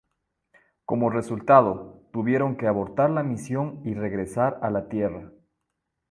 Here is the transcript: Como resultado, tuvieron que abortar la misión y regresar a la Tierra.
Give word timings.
Como 0.83 1.11
resultado, 1.11 2.01
tuvieron 2.11 2.57
que 2.57 2.65
abortar 2.65 3.11
la 3.11 3.21
misión 3.21 3.83
y 3.85 3.93
regresar 3.93 4.57
a 4.63 4.71
la 4.71 4.89
Tierra. 4.89 5.31